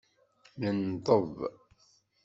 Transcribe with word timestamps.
Nenḍeb. 0.61 1.33